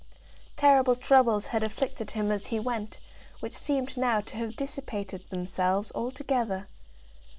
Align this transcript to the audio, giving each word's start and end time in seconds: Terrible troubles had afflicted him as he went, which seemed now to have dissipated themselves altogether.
Terrible 0.55 0.95
troubles 0.95 1.45
had 1.45 1.61
afflicted 1.63 2.09
him 2.09 2.31
as 2.31 2.47
he 2.47 2.59
went, 2.59 2.97
which 3.39 3.53
seemed 3.53 3.95
now 3.97 4.19
to 4.21 4.35
have 4.37 4.55
dissipated 4.55 5.23
themselves 5.29 5.91
altogether. 5.93 6.67